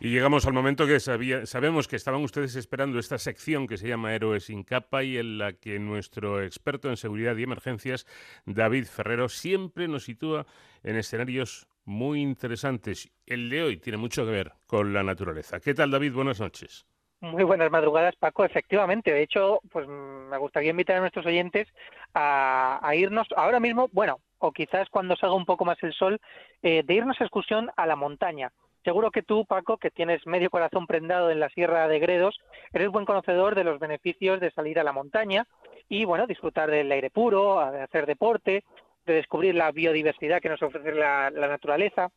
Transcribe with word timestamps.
Y 0.00 0.10
llegamos 0.10 0.46
al 0.46 0.52
momento 0.52 0.86
que 0.86 1.00
sabemos 1.00 1.88
que 1.88 1.96
estaban 1.96 2.22
ustedes 2.22 2.54
esperando 2.54 3.00
esta 3.00 3.18
sección 3.18 3.66
que 3.66 3.76
se 3.76 3.88
llama 3.88 4.14
Héroes 4.14 4.44
sin 4.44 4.62
capa 4.62 5.02
y 5.02 5.18
en 5.18 5.38
la 5.38 5.54
que 5.54 5.80
nuestro 5.80 6.40
experto 6.40 6.88
en 6.88 6.96
seguridad 6.96 7.36
y 7.36 7.42
emergencias, 7.42 8.06
David 8.46 8.84
Ferrero, 8.86 9.28
siempre 9.28 9.88
nos 9.88 10.04
sitúa 10.04 10.46
en 10.84 10.96
escenarios 10.96 11.66
muy 11.84 12.20
interesantes. 12.22 13.10
El 13.26 13.50
de 13.50 13.62
hoy 13.62 13.76
tiene 13.78 13.96
mucho 13.96 14.24
que 14.24 14.30
ver 14.30 14.52
con 14.66 14.92
la 14.92 15.02
naturaleza. 15.02 15.58
¿Qué 15.58 15.74
tal, 15.74 15.90
David? 15.90 16.12
Buenas 16.12 16.38
noches. 16.38 16.86
Muy 17.20 17.42
buenas 17.42 17.68
madrugadas, 17.72 18.14
Paco. 18.14 18.44
Efectivamente, 18.44 19.12
de 19.12 19.22
hecho, 19.22 19.60
pues 19.72 19.88
me 19.88 20.38
gustaría 20.38 20.70
invitar 20.70 20.96
a 20.96 21.00
nuestros 21.00 21.26
oyentes 21.26 21.66
a, 22.14 22.80
irnos 22.94 23.26
ahora 23.36 23.58
mismo, 23.58 23.88
bueno, 23.90 24.20
o 24.38 24.52
quizás 24.52 24.88
cuando 24.90 25.16
salga 25.16 25.34
un 25.34 25.44
poco 25.44 25.64
más 25.64 25.82
el 25.82 25.92
sol, 25.92 26.20
eh, 26.62 26.84
de 26.84 26.94
irnos 26.94 27.20
a 27.20 27.24
excursión 27.24 27.70
a 27.76 27.86
la 27.86 27.96
montaña. 27.96 28.52
Seguro 28.88 29.10
que 29.10 29.22
tú, 29.22 29.44
Paco, 29.44 29.76
que 29.76 29.90
tienes 29.90 30.26
medio 30.26 30.48
corazón 30.48 30.86
prendado 30.86 31.30
en 31.30 31.40
la 31.40 31.50
Sierra 31.50 31.88
de 31.88 31.98
Gredos, 31.98 32.40
eres 32.72 32.88
buen 32.88 33.04
conocedor 33.04 33.54
de 33.54 33.62
los 33.62 33.78
beneficios 33.78 34.40
de 34.40 34.50
salir 34.50 34.78
a 34.78 34.82
la 34.82 34.94
montaña 34.94 35.46
y, 35.90 36.06
bueno, 36.06 36.26
disfrutar 36.26 36.70
del 36.70 36.90
aire 36.90 37.10
puro, 37.10 37.70
de 37.70 37.82
hacer 37.82 38.06
deporte, 38.06 38.64
de 39.04 39.12
descubrir 39.12 39.56
la 39.56 39.72
biodiversidad 39.72 40.40
que 40.40 40.48
nos 40.48 40.62
ofrece 40.62 40.92
la, 40.92 41.28
la 41.28 41.48
naturaleza. 41.48 42.08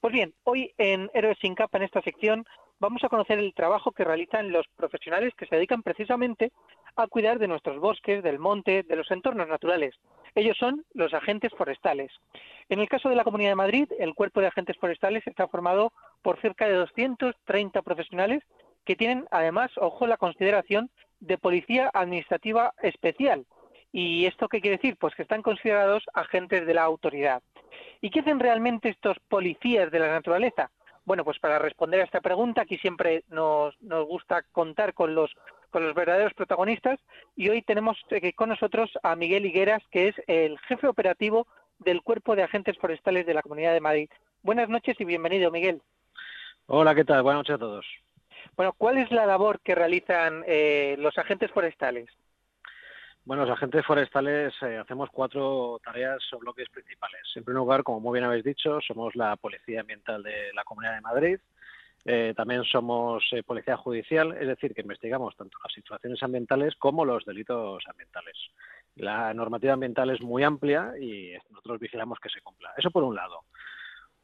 Pues 0.00 0.12
bien, 0.12 0.32
hoy 0.44 0.72
en 0.78 1.10
Héroes 1.14 1.36
sin 1.40 1.56
capa, 1.56 1.78
en 1.78 1.84
esta 1.84 2.00
sección, 2.00 2.44
vamos 2.78 3.02
a 3.02 3.08
conocer 3.08 3.40
el 3.40 3.52
trabajo 3.52 3.90
que 3.90 4.04
realizan 4.04 4.52
los 4.52 4.68
profesionales 4.76 5.34
que 5.36 5.46
se 5.46 5.56
dedican 5.56 5.82
precisamente 5.82 6.52
a 6.94 7.08
cuidar 7.08 7.40
de 7.40 7.48
nuestros 7.48 7.80
bosques, 7.80 8.22
del 8.22 8.38
monte, 8.38 8.84
de 8.84 8.94
los 8.94 9.10
entornos 9.10 9.48
naturales. 9.48 9.96
Ellos 10.34 10.56
son 10.58 10.84
los 10.94 11.14
agentes 11.14 11.52
forestales. 11.56 12.12
En 12.68 12.80
el 12.80 12.88
caso 12.88 13.08
de 13.08 13.16
la 13.16 13.24
Comunidad 13.24 13.50
de 13.50 13.56
Madrid, 13.56 13.88
el 13.98 14.14
cuerpo 14.14 14.40
de 14.40 14.46
agentes 14.46 14.76
forestales 14.78 15.26
está 15.26 15.48
formado 15.48 15.92
por 16.22 16.40
cerca 16.40 16.66
de 16.68 16.74
230 16.74 17.82
profesionales 17.82 18.42
que 18.84 18.96
tienen 18.96 19.26
además, 19.30 19.70
ojo, 19.76 20.06
la 20.06 20.16
consideración 20.16 20.90
de 21.20 21.38
policía 21.38 21.90
administrativa 21.92 22.72
especial. 22.82 23.46
¿Y 23.92 24.26
esto 24.26 24.48
qué 24.48 24.60
quiere 24.60 24.76
decir? 24.76 24.96
Pues 24.96 25.14
que 25.14 25.22
están 25.22 25.42
considerados 25.42 26.04
agentes 26.14 26.66
de 26.66 26.74
la 26.74 26.82
autoridad. 26.82 27.42
¿Y 28.00 28.10
qué 28.10 28.20
hacen 28.20 28.40
realmente 28.40 28.88
estos 28.88 29.18
policías 29.28 29.90
de 29.90 29.98
la 29.98 30.08
naturaleza? 30.08 30.70
Bueno, 31.04 31.24
pues 31.24 31.38
para 31.38 31.58
responder 31.58 32.00
a 32.00 32.04
esta 32.04 32.20
pregunta, 32.20 32.62
aquí 32.62 32.78
siempre 32.78 33.24
nos, 33.28 33.80
nos 33.82 34.06
gusta 34.06 34.42
contar 34.52 34.94
con 34.94 35.14
los 35.14 35.34
con 35.70 35.84
los 35.84 35.94
verdaderos 35.94 36.34
protagonistas 36.34 36.98
y 37.36 37.48
hoy 37.48 37.62
tenemos 37.62 37.96
eh, 38.10 38.32
con 38.32 38.48
nosotros 38.48 38.90
a 39.02 39.16
Miguel 39.16 39.46
Higueras, 39.46 39.82
que 39.90 40.08
es 40.08 40.14
el 40.26 40.58
jefe 40.60 40.86
operativo 40.86 41.46
del 41.78 42.02
Cuerpo 42.02 42.36
de 42.36 42.42
Agentes 42.42 42.76
Forestales 42.78 43.26
de 43.26 43.34
la 43.34 43.42
Comunidad 43.42 43.72
de 43.72 43.80
Madrid. 43.80 44.10
Buenas 44.42 44.68
noches 44.68 44.96
y 45.00 45.04
bienvenido, 45.04 45.50
Miguel. 45.50 45.80
Hola, 46.66 46.94
¿qué 46.94 47.04
tal? 47.04 47.22
Buenas 47.22 47.40
noches 47.40 47.54
a 47.54 47.58
todos. 47.58 47.86
Bueno, 48.56 48.74
¿cuál 48.76 48.98
es 48.98 49.10
la 49.10 49.26
labor 49.26 49.60
que 49.60 49.74
realizan 49.74 50.44
eh, 50.46 50.96
los 50.98 51.16
agentes 51.18 51.50
forestales? 51.50 52.08
Bueno, 53.24 53.44
los 53.44 53.52
agentes 53.52 53.84
forestales 53.84 54.54
eh, 54.62 54.78
hacemos 54.78 55.08
cuatro 55.10 55.80
tareas 55.84 56.20
o 56.32 56.38
bloques 56.38 56.68
principales. 56.70 57.20
En 57.36 57.44
primer 57.44 57.58
lugar, 57.58 57.82
como 57.82 58.00
muy 58.00 58.18
bien 58.18 58.24
habéis 58.24 58.44
dicho, 58.44 58.80
somos 58.80 59.14
la 59.14 59.36
Policía 59.36 59.80
Ambiental 59.80 60.22
de 60.22 60.52
la 60.54 60.64
Comunidad 60.64 60.94
de 60.94 61.00
Madrid. 61.00 61.38
Eh, 62.04 62.32
también 62.34 62.64
somos 62.64 63.24
eh, 63.32 63.42
policía 63.42 63.76
judicial, 63.76 64.32
es 64.32 64.48
decir, 64.48 64.74
que 64.74 64.80
investigamos 64.80 65.36
tanto 65.36 65.58
las 65.62 65.76
infracciones 65.76 66.22
ambientales 66.22 66.74
como 66.76 67.04
los 67.04 67.24
delitos 67.24 67.82
ambientales. 67.86 68.36
La 68.96 69.34
normativa 69.34 69.74
ambiental 69.74 70.10
es 70.10 70.20
muy 70.20 70.42
amplia 70.42 70.92
y 70.98 71.32
nosotros 71.50 71.78
vigilamos 71.78 72.18
que 72.18 72.30
se 72.30 72.40
cumpla. 72.40 72.72
Eso 72.76 72.90
por 72.90 73.04
un 73.04 73.14
lado. 73.14 73.40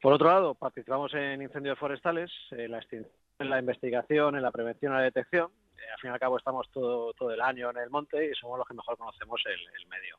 Por 0.01 0.13
otro 0.13 0.27
lado, 0.27 0.55
participamos 0.55 1.13
en 1.13 1.41
incendios 1.41 1.77
forestales, 1.77 2.31
en 2.51 2.71
la, 2.71 2.83
en 2.89 3.49
la 3.49 3.59
investigación, 3.59 4.35
en 4.35 4.41
la 4.41 4.51
prevención 4.51 4.93
y 4.93 4.95
la 4.95 5.01
detección. 5.01 5.51
Eh, 5.77 5.91
al 5.93 5.99
fin 5.99 6.09
y 6.09 6.13
al 6.13 6.19
cabo 6.19 6.37
estamos 6.37 6.69
todo, 6.71 7.13
todo 7.13 7.31
el 7.31 7.41
año 7.41 7.69
en 7.69 7.77
el 7.77 7.89
monte 7.89 8.29
y 8.29 8.33
somos 8.33 8.57
los 8.57 8.67
que 8.67 8.73
mejor 8.73 8.97
conocemos 8.97 9.41
el 9.45 9.87
medio. 9.87 10.17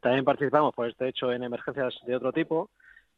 También 0.00 0.24
participamos, 0.24 0.74
por 0.74 0.88
este 0.88 1.08
hecho, 1.08 1.32
en 1.32 1.42
emergencias 1.42 1.94
de 2.06 2.16
otro 2.16 2.32
tipo, 2.32 2.70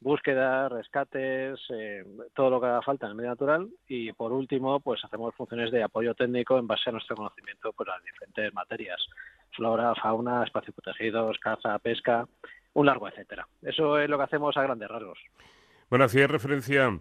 búsqueda, 0.03 0.69
rescates, 0.69 1.61
eh, 1.71 2.05
todo 2.35 2.51
lo 2.51 2.61
que 2.61 2.67
haga 2.67 2.83
falta 2.83 3.07
en 3.07 3.11
el 3.11 3.17
medio 3.17 3.31
natural 3.31 3.69
y 3.87 4.13
por 4.13 4.33
último 4.33 4.81
pues 4.81 5.05
hacemos 5.05 5.35
funciones 5.35 5.71
de 5.71 5.83
apoyo 5.83 6.15
técnico 6.15 6.59
en 6.59 6.67
base 6.67 6.91
a 6.91 6.93
nuestro 6.93 7.17
conocimiento 7.17 7.73
pues 7.73 7.89
las 7.89 8.03
diferentes 8.03 8.53
materias, 8.53 9.01
flora, 9.53 9.95
fauna, 9.95 10.45
espacios 10.45 10.75
protegidos, 10.75 11.39
caza, 11.39 11.79
pesca, 11.79 12.27
un 12.75 12.87
largo 12.87 13.09
etcétera. 13.09 13.47
Eso 13.62 13.99
es 13.99 14.09
lo 14.09 14.19
que 14.19 14.25
hacemos 14.25 14.57
a 14.57 14.62
grandes 14.62 14.89
rasgos. 14.89 15.19
Bueno, 15.89 16.07
hacía 16.07 16.27
referencia 16.27 16.99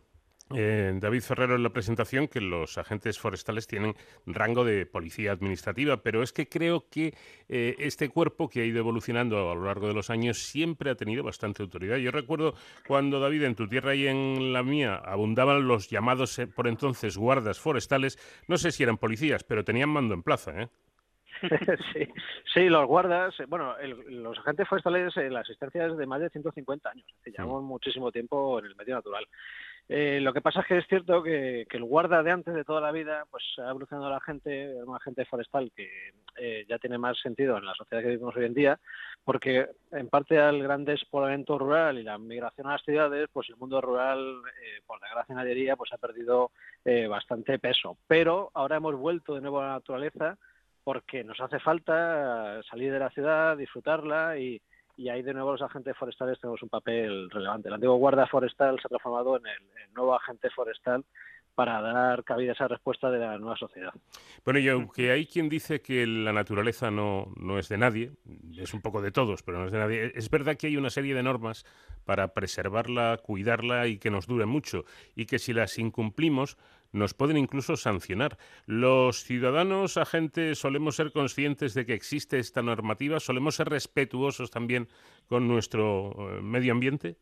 eh, 0.56 0.94
David 0.96 1.22
Ferrero 1.22 1.56
en 1.56 1.64
la 1.64 1.70
presentación 1.70 2.28
que 2.28 2.42
los 2.42 2.78
agentes 2.78 3.20
forestales 3.20 3.68
tienen 3.68 3.96
rango 4.26 4.64
de 4.64 4.86
policía 4.86 5.32
administrativa, 5.32 6.04
pero 6.04 6.24
es 6.24 6.34
que 6.34 6.48
creo 6.48 6.88
que 6.90 7.14
eh, 7.50 7.76
este 7.80 8.10
cuerpo 8.10 8.50
que 8.50 8.62
ha 8.62 8.66
ido 8.66 8.80
evolucionando 8.80 9.52
a 9.52 9.56
lo 9.56 9.66
largo 9.66 9.88
de 9.88 9.94
los 9.94 10.10
años 10.10 10.40
siempre 10.40 10.92
ha 10.92 10.96
tenido 10.96 11.24
bastante 11.24 11.64
autoridad. 11.64 11.98
Yo 11.98 12.12
recuerdo 12.12 12.56
cuando 12.88 13.20
David 13.20 13.44
en 13.44 13.56
tu 13.56 13.68
tierra 13.68 13.96
y 13.96 14.08
en 14.08 14.54
la 14.54 14.64
mía 14.64 14.96
abundaban 14.96 15.68
los 15.68 15.90
llamados 15.90 16.38
eh, 16.40 16.48
por 16.48 16.68
entonces 16.68 17.18
guardas 17.18 17.60
forestales, 17.60 18.18
no 18.48 18.58
sé 18.58 18.72
si 18.72 18.84
eran 18.84 18.98
policías, 18.98 19.44
pero 19.44 19.64
tenían 19.64 19.90
mando 19.90 20.14
en 20.14 20.24
plaza, 20.24 20.52
¿eh? 20.62 20.70
sí, 21.94 22.08
sí, 22.54 22.70
los 22.70 22.86
guardas, 22.86 23.34
bueno, 23.48 23.76
los 24.08 24.38
agentes 24.40 24.68
forestales, 24.68 25.16
la 25.16 25.40
asistencia 25.40 25.88
es 25.88 25.98
de 25.98 26.06
más 26.06 26.22
de 26.22 26.30
150 26.30 26.90
años, 26.90 27.06
llevamos 27.26 27.64
muchísimo 27.64 28.12
tiempo 28.12 28.60
en 28.60 28.66
el 28.66 28.76
medio 28.76 28.96
natural. 28.96 29.28
Eh, 29.94 30.22
lo 30.22 30.32
que 30.32 30.40
pasa 30.40 30.62
es 30.62 30.68
que 30.68 30.78
es 30.78 30.88
cierto 30.88 31.22
que, 31.22 31.68
el 31.70 31.84
guarda 31.84 32.24
de 32.24 32.32
antes 32.32 32.54
de 32.54 32.64
toda 32.64 32.80
la 32.80 32.94
vida, 32.94 33.26
pues 33.30 33.44
ha 33.58 33.72
evolucionado 33.72 34.10
la 34.10 34.22
gente, 34.22 34.74
un 34.86 34.96
agente 34.96 35.26
forestal 35.26 35.70
que 35.76 36.14
eh, 36.38 36.66
ya 36.70 36.80
tiene 36.80 36.98
más 36.98 37.20
sentido 37.20 37.58
en 37.58 37.66
la 37.66 37.74
sociedad 37.74 38.02
que 38.02 38.08
vivimos 38.08 38.34
hoy 38.38 38.46
en 38.46 38.54
día, 38.54 38.80
porque 39.26 39.68
en 39.92 40.08
parte 40.08 40.40
al 40.40 40.64
gran 40.64 40.86
despoblamiento 40.86 41.60
rural 41.60 42.00
y 42.00 42.04
la 42.04 42.18
migración 42.18 42.68
a 42.68 42.72
las 42.72 42.84
ciudades, 42.84 43.28
pues 43.34 43.50
el 43.50 43.58
mundo 43.58 43.82
rural, 43.82 44.42
eh, 44.64 44.80
por 44.88 45.02
desgracia 45.02 45.36
nadie 45.36 45.56
diría, 45.56 45.76
pues 45.76 45.92
ha 45.92 45.98
perdido 45.98 46.52
bastante 47.10 47.60
peso. 47.60 47.98
Pero 48.08 48.50
ahora 48.54 48.78
hemos 48.78 48.96
vuelto 48.96 49.36
de 49.36 49.42
nuevo 49.42 49.60
a 49.60 49.66
la 49.66 49.74
naturaleza 49.74 50.38
porque 50.86 51.26
nos 51.26 51.42
hace 51.42 51.60
falta 51.60 52.64
salir 52.64 52.94
de 52.94 53.00
la 53.00 53.10
ciudad, 53.10 53.58
disfrutarla 53.58 54.38
y, 54.38 54.62
y 54.98 55.10
ahí 55.10 55.22
de 55.22 55.34
nuevo 55.34 55.52
los 55.54 55.62
agentes 55.62 55.96
forestales 55.98 56.40
tenemos 56.40 56.62
un 56.64 56.70
papel 56.70 57.30
relevante. 57.30 57.68
El 57.68 57.76
antiguo 57.76 57.96
guarda 57.96 58.28
forestal 58.28 58.80
se 58.80 58.88
ha 58.88 58.90
transformado 58.90 59.38
en 59.38 59.46
el, 59.48 59.94
nuevo 59.94 60.16
agente 60.16 60.50
forestal 60.50 61.04
para 61.54 61.82
dar 61.82 62.24
cabida 62.24 62.52
a 62.52 62.54
esa 62.54 62.68
respuesta 62.70 63.12
de 63.12 63.20
la 63.20 63.38
nueva 63.38 63.58
sociedad. 63.58 63.92
Bueno, 64.46 64.60
y 64.60 64.70
aunque 64.70 65.12
hay 65.12 65.26
quien 65.26 65.50
dice 65.50 65.82
que 65.82 66.08
la 66.08 66.32
naturaleza 66.32 66.92
no, 66.92 67.34
no 67.36 67.60
es 67.60 67.68
de 67.68 67.78
nadie, 67.78 68.14
es 68.58 68.74
un 68.74 68.82
poco 68.82 69.02
de 69.02 69.12
todos, 69.12 69.44
pero 69.44 69.60
no 69.60 69.66
es 69.66 69.72
de 69.74 69.78
nadie, 69.78 70.12
es 70.16 70.30
verdad 70.30 70.56
que 70.56 70.68
hay 70.68 70.78
una 70.78 70.90
serie 70.90 71.14
de 71.14 71.24
normas 71.24 71.66
para 72.06 72.34
preservarla, 72.34 73.20
cuidarla 73.22 73.88
y 73.88 73.98
que 73.98 74.10
nos 74.10 74.28
dure 74.28 74.46
mucho, 74.46 74.86
y 75.14 75.26
que 75.26 75.40
si 75.40 75.52
las 75.52 75.78
incumplimos 75.78 76.58
nos 76.92 77.14
pueden 77.14 77.38
incluso 77.38 77.78
sancionar. 77.78 78.38
¿Los 78.66 79.24
ciudadanos 79.24 79.98
agentes 79.98 80.60
solemos 80.60 80.96
ser 80.96 81.12
conscientes 81.12 81.74
de 81.74 81.86
que 81.86 81.94
existe 81.94 82.40
esta 82.40 82.62
normativa? 82.62 83.20
¿Solemos 83.20 83.56
ser 83.56 83.70
respetuosos 83.70 84.52
también 84.52 84.88
con 85.28 85.48
nuestro 85.48 86.38
eh, 86.38 86.42
medio 86.42 86.74
ambiente? 86.74 87.18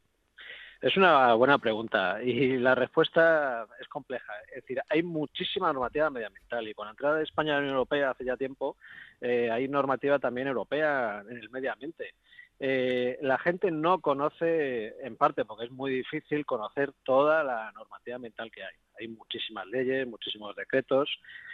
Es 0.81 0.96
una 0.96 1.34
buena 1.34 1.57
pregunta 1.57 2.24
y 2.24 2.57
la 2.57 2.74
respuesta 2.74 3.68
es 3.81 3.88
compleja. 3.90 4.31
Es 4.47 4.62
decir, 4.62 4.81
hay 4.90 5.03
muchísima 5.03 5.74
normativa 5.74 6.09
medioambiental 6.09 6.66
y 6.69 6.74
con 6.74 6.86
la 6.86 6.91
entrada 6.91 7.18
de 7.18 7.24
España 7.24 7.51
a 7.51 7.56
la 7.56 7.62
Unión 7.62 7.74
Europea 7.74 8.12
hace 8.12 8.24
ya 8.24 8.38
tiempo 8.38 8.78
eh, 9.19 9.51
hay 9.51 9.68
normativa 9.68 10.19
también 10.19 10.47
europea 10.47 11.22
en 11.30 11.38
el 11.38 11.50
medio 11.50 11.74
ambiente. 11.74 12.13
Eh, 12.61 13.17
la 13.21 13.37
gente 13.37 13.71
no 13.71 14.01
conoce, 14.01 14.95
en 15.05 15.15
parte 15.15 15.45
porque 15.45 15.65
es 15.65 15.71
muy 15.71 15.91
difícil 15.93 16.45
conocer 16.45 16.91
toda 17.03 17.43
la 17.43 17.71
normativa 17.71 18.17
ambiental 18.17 18.51
que 18.51 18.63
hay. 18.63 18.75
Hay 18.99 19.07
muchísimas 19.07 19.65
leyes, 19.67 20.05
muchísimos 20.05 20.55
decretos. 20.55 21.09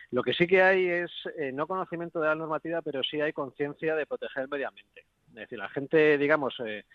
Lo 0.09 0.23
que 0.23 0.33
sí 0.33 0.47
que 0.47 0.63
hay 0.63 0.87
es 0.87 1.11
eh, 1.37 1.51
no 1.51 1.67
conocimiento 1.67 2.19
de 2.19 2.27
la 2.27 2.35
normativa, 2.35 2.81
pero 2.81 3.03
sí 3.03 3.21
hay 3.21 3.33
conciencia 3.33 3.95
de 3.95 4.07
proteger 4.07 4.43
el 4.43 4.49
medio 4.49 4.67
ambiente. 4.67 5.05
Es 5.29 5.35
decir, 5.35 5.59
la 5.59 5.69
gente, 5.69 6.17
digamos, 6.17 6.55
eh, 6.65 6.85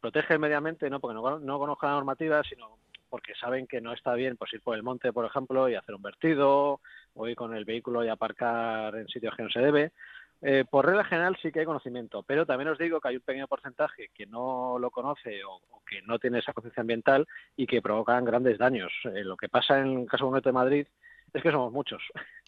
protege 0.00 0.34
el 0.34 0.40
medio 0.40 0.56
ambiente 0.56 0.88
no 0.88 1.00
porque 1.00 1.14
no, 1.14 1.38
no 1.38 1.58
conozca 1.58 1.88
la 1.88 1.94
normativa, 1.94 2.42
sino 2.44 2.78
porque 3.10 3.34
saben 3.34 3.66
que 3.66 3.80
no 3.80 3.92
está 3.92 4.14
bien 4.14 4.36
pues 4.36 4.52
ir 4.52 4.62
por 4.62 4.76
el 4.76 4.82
monte, 4.82 5.12
por 5.12 5.24
ejemplo, 5.24 5.68
y 5.68 5.74
hacer 5.74 5.94
un 5.94 6.02
vertido, 6.02 6.80
o 7.14 7.28
ir 7.28 7.36
con 7.36 7.54
el 7.54 7.64
vehículo 7.64 8.04
y 8.04 8.08
aparcar 8.08 8.94
en 8.96 9.08
sitios 9.08 9.34
que 9.34 9.42
no 9.42 9.50
se 9.50 9.60
debe, 9.60 9.92
eh, 10.40 10.64
por 10.70 10.86
regla 10.86 11.04
general 11.04 11.36
sí 11.42 11.50
que 11.50 11.60
hay 11.60 11.66
conocimiento, 11.66 12.22
pero 12.22 12.46
también 12.46 12.68
os 12.68 12.78
digo 12.78 13.00
que 13.00 13.08
hay 13.08 13.16
un 13.16 13.22
pequeño 13.22 13.48
porcentaje 13.48 14.10
que 14.14 14.26
no 14.26 14.78
lo 14.78 14.90
conoce 14.90 15.42
o, 15.44 15.60
que 15.84 16.02
no 16.02 16.18
tiene 16.18 16.38
esa 16.38 16.52
conciencia 16.52 16.82
ambiental 16.82 17.26
y 17.56 17.66
que 17.66 17.82
provocan 17.82 18.24
grandes 18.24 18.58
daños. 18.58 18.92
Eh, 19.04 19.24
lo 19.24 19.36
que 19.36 19.48
pasa 19.48 19.80
en 19.80 20.00
el 20.00 20.06
caso 20.06 20.26
concreto 20.26 20.50
de 20.50 20.52
Madrid 20.52 20.86
es 21.32 21.42
que 21.42 21.50
somos 21.50 21.72
muchos. 21.72 22.02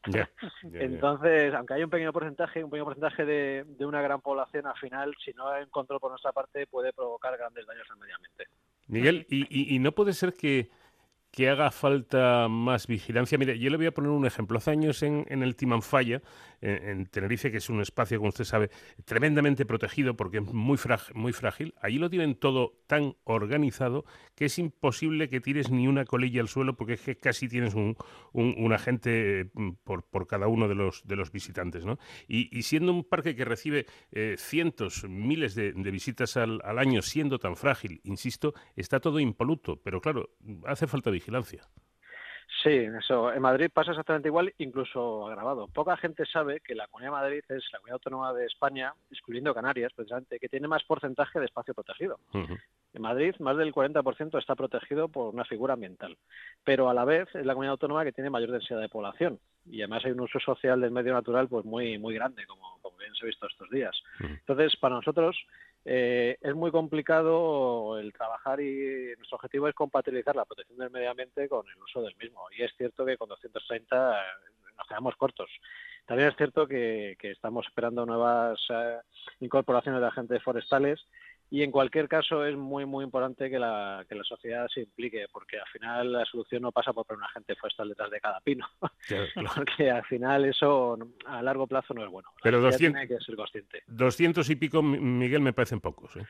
Entonces, 0.72 1.52
aunque 1.52 1.75
hay 1.75 1.82
un 1.82 1.90
pequeño 1.90 2.12
porcentaje, 2.12 2.62
un 2.62 2.70
pequeño 2.70 2.84
porcentaje 2.84 3.25
de, 3.25 3.64
una 3.81 4.00
gran 4.02 4.20
población, 4.20 4.66
al 4.66 4.78
final, 4.78 5.14
si 5.25 5.32
no 5.32 5.48
hay 5.48 5.66
control 5.66 6.00
por 6.00 6.10
nuestra 6.10 6.32
parte, 6.32 6.66
puede 6.66 6.92
provocar 6.92 7.37
grandes 7.37 7.66
daños 7.66 7.87
al 7.90 7.98
medio 7.98 8.14
ambiente. 8.14 8.44
Miguel, 8.87 9.26
y 9.28 9.78
no 9.78 9.92
puede 9.92 10.12
ser 10.12 10.34
que 10.34 10.70
que 11.31 11.48
haga 11.48 11.70
falta 11.70 12.48
más 12.48 12.87
vigilancia. 12.87 13.38
Mire, 13.38 13.58
yo 13.58 13.70
le 13.70 13.76
voy 13.76 13.87
a 13.87 13.94
poner 13.94 14.10
un 14.10 14.26
ejemplo. 14.26 14.58
Hace 14.58 14.72
años 14.72 15.02
en, 15.02 15.25
el 15.28 15.54
Timanfaya, 15.54 16.22
en, 16.61 16.89
en, 16.89 17.07
Tenerife, 17.07 17.51
que 17.51 17.59
es 17.59 17.69
un 17.69 17.81
espacio, 17.81 18.19
como 18.19 18.29
usted 18.29 18.45
sabe, 18.45 18.71
tremendamente 19.05 19.67
protegido 19.67 20.17
porque 20.17 20.39
es 20.39 20.45
muy, 20.45 20.77
frágil, 20.77 21.15
muy 21.17 21.33
frágil, 21.33 21.75
allí 21.81 21.99
lo 21.99 22.11
tienen 22.11 22.35
todo 22.35 22.81
tan 22.87 23.17
organizado 23.25 24.05
que 24.35 24.47
es 24.47 24.59
imposible 24.59 25.29
que 25.29 25.41
tires 25.41 25.71
ni 25.71 25.89
una 25.89 26.05
colilla 26.05 26.41
al 26.41 26.49
suelo 26.49 26.77
porque 26.77 26.95
es 26.95 27.01
que 27.01 27.17
casi 27.17 27.49
tienes 27.49 27.75
un, 27.75 27.97
agente 28.73 29.51
mm, 29.55 29.71
por, 29.85 30.27
cada 30.27 30.49
uno 30.49 30.69
de 30.69 30.75
los, 30.75 31.33
visitantes. 31.33 31.85
Y, 32.29 32.62
siendo 32.62 32.93
un 32.93 33.05
parque 33.05 33.35
que 33.35 33.45
recibe 33.45 33.87
eh, 34.12 34.37
cientos, 34.39 35.05
miles 35.09 35.55
de, 35.55 35.73
visitas 35.73 36.37
al 36.37 36.79
año, 36.79 37.03
siendo 37.03 37.39
tan 37.39 37.57
frágil, 37.57 38.01
insisto, 38.05 38.55
está 38.77 39.01
todo 39.01 39.21
impoluto. 39.21 39.81
Pero 39.83 40.01
claro, 40.01 40.31
hace 40.67 40.87
falta 40.87 41.11
vigilancia. 41.11 41.69
Sí, 42.62 42.70
eso. 42.70 43.32
En 43.32 43.41
Madrid 43.41 43.70
pasa 43.73 43.93
exactamente 43.93 44.29
igual, 44.29 44.52
incluso 44.58 45.26
agravado. 45.29 45.69
Poca 45.69 45.97
gente 45.97 46.26
sabe 46.26 46.61
que 46.61 46.75
la 46.75 46.88
Comunidad 46.88 47.12
de 47.12 47.20
Madrid 47.20 47.44
es 47.49 47.64
la 47.73 47.79
comunidad 47.79 47.94
autónoma 47.94 48.32
de 48.35 48.47
España, 48.47 48.93
excluyendo 49.11 49.55
Canarias, 49.55 49.93
precisamente, 49.94 50.38
que 50.38 50.49
tiene 50.49 50.69
más 50.69 50.85
porcentaje 50.85 51.38
de 51.38 51.47
espacio 51.47 51.75
protegido. 51.75 52.19
En 52.93 53.02
Madrid, 53.02 53.35
más 53.38 53.56
del 53.56 53.73
40% 53.73 54.38
está 54.38 54.56
protegido 54.56 55.08
por 55.08 55.32
una 55.32 55.44
figura 55.44 55.75
ambiental, 55.75 56.19
pero 56.64 56.91
a 56.91 56.94
la 56.94 57.05
vez 57.05 57.29
es 57.35 57.47
la 57.47 57.55
comunidad 57.55 57.73
autónoma 57.73 58.05
que 58.05 58.12
tiene 58.12 58.31
mayor 58.31 58.50
densidad 58.50 58.81
de 58.81 58.88
población 58.88 59.38
y 59.67 59.82
además 59.82 60.05
hay 60.05 60.12
un 60.12 60.20
uso 60.20 60.41
social 60.41 60.81
del 60.81 60.91
medio 60.91 61.12
natural 61.12 61.49
pues 61.49 61.64
muy 61.64 61.99
muy 61.99 62.14
grande, 62.14 62.44
como, 62.47 62.79
como 62.81 62.97
bien 62.97 63.14
se 63.14 63.25
ha 63.25 63.26
visto 63.26 63.47
estos 63.47 63.70
días. 63.70 63.97
Entonces, 64.20 64.76
para 64.76 64.97
nosotros 64.97 65.37
eh, 65.85 66.37
es 66.41 66.55
muy 66.55 66.71
complicado 66.71 67.99
el 67.99 68.12
trabajar 68.12 68.61
y 68.61 69.15
nuestro 69.17 69.37
objetivo 69.37 69.69
es 69.69 69.75
compatibilizar 69.75 70.37
la 70.37 70.44
protección 70.44 70.79
del 70.79 70.91
medio 70.91 71.11
ambiente 71.11 71.49
con 71.49 71.67
el 71.69 71.82
uso 71.82 72.03
del 72.03 72.15
mismo. 72.17 72.47
Y 72.56 72.62
es 72.62 72.73
cierto 72.77 73.05
que 73.06 73.17
con 73.17 73.29
230 73.29 74.17
nos 74.77 74.87
quedamos 74.87 75.17
cortos. 75.17 75.50
También 76.06 76.29
es 76.29 76.37
cierto 76.37 76.67
que, 76.67 77.17
estamos 77.23 77.67
esperando 77.67 78.05
nuevas 78.05 78.61
eh, 78.71 78.99
incorporaciones 79.41 80.00
de 80.00 80.09
agentes 80.09 80.43
forestales 80.43 81.00
y 81.50 81.64
en 81.64 81.73
cualquier 81.73 82.08
caso 82.08 82.44
es 82.44 82.56
muy 82.56 82.87
muy 82.87 83.05
importante 83.05 83.50
que 83.50 83.58
la, 83.58 84.05
que 84.08 84.14
la 84.14 84.23
sociedad 84.23 84.69
se 84.73 84.82
implique 84.82 85.26
porque 85.32 85.58
al 85.58 85.67
final 85.67 86.12
la 86.12 86.25
solución 86.25 86.62
no 86.62 86.70
pasa 86.70 86.93
por 86.93 87.05
poner 87.05 87.19
un 87.19 87.25
agente 87.25 87.56
forestal 87.56 87.88
detrás 87.88 88.11
de 88.11 88.20
cada 88.20 88.41
pino 88.41 88.67
porque 89.56 89.91
al 89.91 90.05
final 90.05 90.44
eso 90.44 90.97
a 91.26 91.43
largo 91.43 91.67
plazo 91.67 91.93
no 91.93 92.05
es 92.05 92.11
bueno. 92.11 92.29
Pero 92.43 92.61
200, 92.61 92.79
tiene 92.79 93.08
que 93.08 93.25
ser 93.25 93.35
consciente. 93.35 93.82
200 93.88 94.49
y 94.49 94.56
pico 94.56 94.82
Miguel 94.82 95.41
me 95.41 95.52
parecen 95.52 95.81
pocos 95.81 96.17
¿eh? 96.17 96.25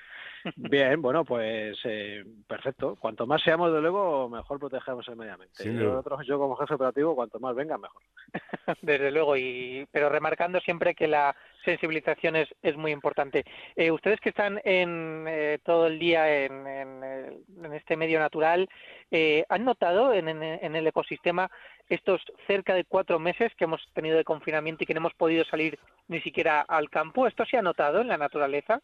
bien 0.57 1.03
bueno 1.03 1.25
pues 1.25 1.79
eh, 1.85 2.25
perfecto. 2.47 2.97
Cuanto 2.97 3.27
más 3.27 3.43
seamos 3.43 3.73
de 3.73 3.81
luego 3.83 4.29
mejor 4.31 4.59
protegemos 4.59 5.07
el 5.09 5.17
medio 5.17 5.35
ambiente. 5.35 5.67
Nosotros 5.67 6.27
yo 6.27 6.39
como 6.39 6.57
jefe 6.57 6.75
operativo 6.75 7.15
cuanto 7.15 7.39
más 7.39 7.55
venga 7.55 7.77
mejor. 7.77 8.03
Desde 8.81 9.11
luego 9.11 9.37
y 9.37 9.87
pero 9.93 10.09
remarcando 10.09 10.61
siempre 10.61 10.95
que 10.95 11.09
la 11.09 11.37
sensibilización 11.65 12.37
es, 12.37 12.49
es 12.63 12.77
muy 12.77 12.93
importante. 12.93 13.45
Eh, 13.77 13.91
ustedes 13.91 14.21
que 14.21 14.31
están 14.31 14.61
en, 14.65 15.27
eh, 15.29 15.59
todo 15.65 15.87
el 15.87 15.99
día 15.99 16.45
en, 16.45 16.67
en, 16.67 17.73
este 17.75 17.97
medio 17.97 18.19
natural, 18.19 18.69
eh, 19.11 19.45
¿han 19.49 19.65
notado 19.65 20.13
en, 20.13 20.29
en, 20.29 20.77
el 20.77 20.87
ecosistema 20.87 21.51
estos 21.89 22.21
cerca 22.47 22.75
de 22.75 22.85
cuatro 22.85 23.19
meses 23.19 23.53
que 23.57 23.65
hemos 23.65 23.81
tenido 23.93 24.17
de 24.17 24.25
confinamiento 24.25 24.85
y 24.85 24.87
que 24.87 24.95
no 24.95 25.01
hemos 25.01 25.15
podido 25.15 25.45
salir 25.45 25.79
ni 26.09 26.21
siquiera 26.21 26.61
al 26.63 26.91
campo? 26.91 27.27
¿Esto 27.27 27.45
se 27.45 27.57
ha 27.57 27.63
notado 27.63 28.01
en 28.01 28.09
la 28.09 28.17
naturaleza? 28.17 28.81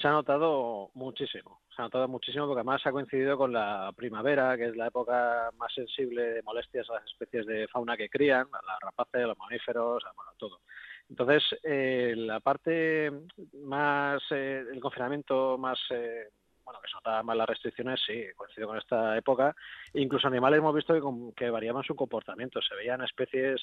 Se 0.00 0.08
ha 0.08 0.12
notado 0.12 0.90
muchísimo, 0.94 1.60
se 1.74 1.82
ha 1.82 1.84
notado 1.84 2.08
muchísimo 2.08 2.46
porque 2.46 2.60
además 2.60 2.84
ha 2.84 2.90
coincidido 2.90 3.36
con 3.36 3.52
la 3.52 3.92
primavera, 3.94 4.56
que 4.56 4.66
es 4.66 4.76
la 4.76 4.88
época 4.88 5.50
más 5.56 5.72
sensible 5.72 6.22
de 6.22 6.42
molestias 6.42 6.88
a 6.90 6.94
las 6.94 7.04
especies 7.04 7.46
de 7.46 7.68
fauna 7.68 7.96
que 7.96 8.08
crían, 8.08 8.46
a 8.52 8.66
las 8.66 8.80
rapaces, 8.80 9.22
a 9.22 9.28
los 9.28 9.38
mamíferos, 9.38 10.04
a 10.04 10.12
bueno, 10.12 10.32
todo. 10.36 10.60
Entonces, 11.08 11.42
eh, 11.62 12.14
la 12.16 12.40
parte 12.40 13.10
más, 13.62 14.22
eh, 14.30 14.64
el 14.72 14.80
confinamiento 14.80 15.58
más, 15.58 15.78
eh, 15.90 16.28
bueno, 16.64 16.80
que 16.80 16.88
se 16.88 16.94
notaban 16.94 17.26
más 17.26 17.36
las 17.36 17.48
restricciones, 17.48 18.00
sí, 18.06 18.24
coincido 18.36 18.68
con 18.68 18.78
esta 18.78 19.16
época. 19.16 19.54
Incluso 19.92 20.28
animales 20.28 20.58
hemos 20.58 20.74
visto 20.74 20.94
que, 20.94 21.34
que, 21.36 21.50
variaban 21.50 21.82
su 21.82 21.94
comportamiento. 21.94 22.60
Se 22.62 22.74
veían 22.74 23.02
especies 23.02 23.60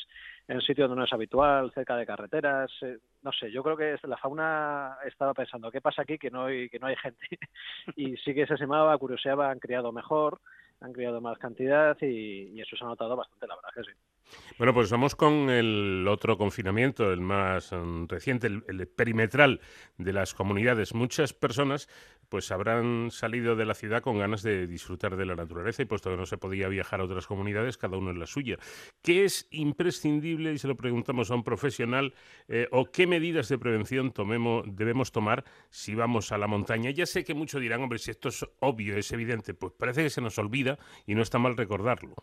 en 0.48 0.62
sitios 0.62 0.88
donde 0.88 1.02
no 1.02 1.06
es 1.06 1.14
habitual, 1.14 1.72
cerca 1.74 1.96
de 1.98 2.06
carreteras. 2.06 2.72
Eh, 2.82 3.00
no 3.24 3.32
sé, 3.32 3.52
yo 3.52 3.64
creo 3.64 3.78
que 3.78 3.98
la 4.08 4.18
fauna 4.18 4.98
estaba 5.06 5.34
pensando, 5.34 5.72
¿qué 5.72 5.82
pasa 5.82 6.04
aquí 6.04 6.18
que 6.18 6.30
no 6.30 6.46
hay, 6.46 6.70
que 6.70 6.80
no 6.80 6.88
hay 6.88 6.96
gente? 6.96 7.26
y 7.96 8.16
sí 8.18 8.34
que 8.36 8.46
se 8.46 8.54
asemaba, 8.54 8.98
curioseaba, 8.98 9.50
han 9.50 9.60
criado 9.60 9.92
mejor, 9.92 10.40
han 10.80 10.94
criado 10.94 11.22
más 11.22 11.38
cantidad 11.40 11.98
y, 12.02 12.52
y 12.54 12.62
eso 12.62 12.76
se 12.76 12.84
ha 12.84 12.88
notado 12.88 13.16
bastante, 13.16 13.48
la 13.48 13.56
verdad 13.56 13.70
que 13.74 13.84
sí. 13.84 14.11
Bueno, 14.58 14.74
pues 14.76 14.92
vamos 14.92 15.16
con 15.16 15.50
el 15.50 16.06
otro 16.08 16.38
confinamiento, 16.38 17.12
el 17.12 17.22
más 17.22 17.72
mm, 17.72 18.06
reciente, 18.08 18.46
el, 18.46 18.88
perimetral 18.88 19.60
de 19.98 20.14
las 20.14 20.34
comunidades. 20.34 20.94
Muchas 20.94 21.34
personas 21.34 21.90
pues 22.30 22.52
habrán 22.52 23.10
salido 23.12 23.56
de 23.56 23.66
la 23.66 23.74
ciudad 23.74 24.02
con 24.02 24.20
ganas 24.20 24.44
de 24.44 24.68
disfrutar 24.68 25.18
de 25.18 25.26
la 25.26 25.36
naturaleza 25.36 25.82
y 25.82 25.86
puesto 25.86 26.12
que 26.12 26.16
no 26.16 26.26
se 26.26 26.38
podía 26.38 26.68
viajar 26.68 27.02
a 27.02 27.06
otras 27.06 27.28
comunidades, 27.28 27.78
cada 27.78 27.98
uno 27.98 28.12
en 28.12 28.20
la 28.20 28.28
suya. 28.28 28.58
¿Qué 29.02 29.26
es 29.26 29.48
imprescindible, 29.50 30.54
y 30.54 30.58
se 30.58 30.68
lo 30.68 30.78
preguntamos 30.78 31.32
a 31.32 31.36
un 31.36 31.44
profesional, 31.44 32.14
eh, 32.48 32.68
o 32.72 32.86
qué 32.86 33.08
medidas 33.08 33.50
de 33.50 33.58
prevención 33.58 34.12
tomemos, 34.12 34.64
debemos 34.68 35.12
tomar 35.12 35.44
si 35.72 35.96
vamos 35.96 36.32
a 36.32 36.38
la 36.38 36.48
montaña? 36.48 36.92
Ya 36.92 37.06
sé 37.06 37.24
que 37.24 37.34
muchos 37.34 37.60
dirán, 37.60 37.82
hombre, 37.82 38.00
si 38.00 38.12
esto 38.12 38.30
es 38.30 38.46
obvio, 38.60 38.96
es 38.96 39.12
evidente, 39.12 39.54
pues 39.54 39.74
parece 39.74 40.04
que 40.04 40.10
se 40.10 40.22
nos 40.22 40.38
olvida 40.38 40.78
y 41.06 41.16
no 41.16 41.24
está 41.24 41.38
mal 41.38 41.58
recordarlo. 41.58 42.16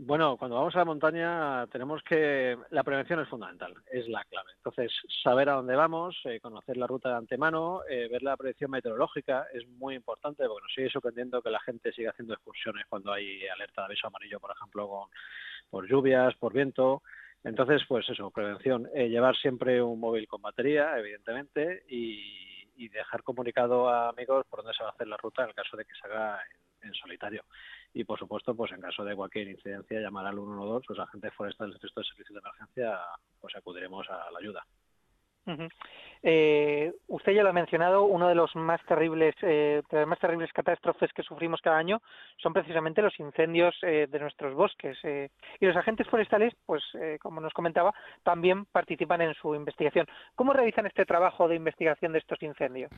Bueno, 0.00 0.36
cuando 0.36 0.54
vamos 0.54 0.76
a 0.76 0.78
la 0.78 0.84
montaña 0.84 1.66
tenemos 1.72 2.04
que 2.04 2.56
la 2.70 2.84
prevención 2.84 3.18
es 3.18 3.28
fundamental, 3.28 3.74
es 3.90 4.06
la 4.06 4.22
clave. 4.26 4.52
Entonces, 4.54 4.92
saber 5.24 5.48
a 5.48 5.54
dónde 5.54 5.74
vamos, 5.74 6.16
eh, 6.24 6.38
conocer 6.38 6.76
la 6.76 6.86
ruta 6.86 7.08
de 7.08 7.16
antemano, 7.16 7.80
eh, 7.90 8.06
ver 8.08 8.22
la 8.22 8.36
predicción 8.36 8.70
meteorológica 8.70 9.48
es 9.52 9.66
muy 9.66 9.96
importante 9.96 10.46
porque 10.46 10.62
nos 10.62 10.72
sigue 10.72 10.88
sorprendiendo 10.88 11.42
que 11.42 11.50
la 11.50 11.58
gente 11.58 11.92
siga 11.92 12.12
haciendo 12.12 12.34
excursiones 12.34 12.86
cuando 12.88 13.12
hay 13.12 13.44
alerta 13.48 13.82
de 13.82 13.86
aviso 13.86 14.06
amarillo, 14.06 14.38
por 14.38 14.52
ejemplo, 14.52 14.88
con, 14.88 15.08
por 15.68 15.88
lluvias, 15.88 16.32
por 16.36 16.52
viento. 16.52 17.02
Entonces, 17.42 17.82
pues 17.88 18.08
eso, 18.08 18.30
prevención, 18.30 18.88
eh, 18.94 19.08
llevar 19.08 19.36
siempre 19.36 19.82
un 19.82 19.98
móvil 19.98 20.28
con 20.28 20.40
batería, 20.40 20.96
evidentemente, 20.96 21.82
y, 21.88 22.68
y, 22.76 22.88
dejar 22.88 23.24
comunicado 23.24 23.88
a 23.88 24.10
amigos 24.10 24.46
por 24.48 24.60
dónde 24.60 24.76
se 24.76 24.84
va 24.84 24.90
a 24.90 24.92
hacer 24.92 25.08
la 25.08 25.16
ruta 25.16 25.42
en 25.42 25.48
el 25.48 25.54
caso 25.56 25.76
de 25.76 25.84
que 25.84 25.94
se 26.00 26.06
haga 26.06 26.40
en 26.82 26.94
solitario 26.94 27.42
y 27.94 28.04
por 28.04 28.18
supuesto 28.18 28.54
pues 28.54 28.72
en 28.72 28.80
caso 28.80 29.04
de 29.04 29.16
cualquier 29.16 29.48
incidencia 29.48 30.00
llamar 30.00 30.26
al 30.26 30.36
112 30.36 30.86
los 30.88 30.98
agentes 30.98 31.32
forestales 31.34 31.74
del 31.74 31.82
resto 31.82 32.00
de 32.00 32.06
servicios 32.06 32.34
de 32.34 32.40
emergencia 32.40 32.98
pues 33.40 33.54
acudiremos 33.56 34.08
a 34.10 34.30
la 34.30 34.38
ayuda 34.38 34.64
eh, 36.22 36.92
usted 37.06 37.32
ya 37.32 37.42
lo 37.42 37.50
ha 37.50 37.52
mencionado, 37.52 38.04
uno 38.04 38.28
de 38.28 38.34
los 38.34 38.54
más 38.56 38.84
terribles, 38.86 39.34
eh, 39.42 39.82
de 39.90 39.98
las 39.98 40.06
más 40.06 40.18
terribles 40.18 40.52
catástrofes 40.52 41.12
que 41.12 41.22
sufrimos 41.22 41.60
cada 41.60 41.78
año 41.78 42.02
son 42.36 42.52
precisamente 42.52 43.02
los 43.02 43.18
incendios 43.20 43.76
eh, 43.82 44.06
de 44.10 44.18
nuestros 44.18 44.54
bosques. 44.54 44.98
Eh, 45.04 45.30
y 45.60 45.66
los 45.66 45.76
agentes 45.76 46.08
forestales, 46.08 46.54
pues 46.66 46.82
como 47.20 47.40
nos 47.40 47.52
comentaba, 47.52 47.94
también 48.22 48.64
participan 48.66 49.20
en 49.20 49.34
su 49.34 49.54
investigación. 49.54 50.06
¿Cómo 50.34 50.52
realizan 50.52 50.86
este 50.86 51.04
trabajo 51.04 51.48
de 51.48 51.56
investigación 51.56 52.12
de 52.12 52.18
estos 52.18 52.42
incendios? 52.42 52.90